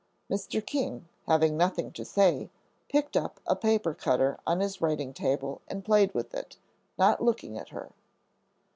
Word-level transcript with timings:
Mr. 0.31 0.65
King, 0.65 1.07
having 1.27 1.55
nothing 1.55 1.91
to 1.91 2.03
say, 2.03 2.49
picked 2.89 3.15
up 3.15 3.39
a 3.45 3.55
paper 3.55 3.93
cutter 3.93 4.39
on 4.47 4.59
his 4.59 4.81
writing 4.81 5.13
table 5.13 5.61
and 5.67 5.85
played 5.85 6.11
with 6.15 6.33
it, 6.33 6.57
not 6.97 7.21
looking 7.23 7.55
at 7.55 7.69
her. 7.69 7.91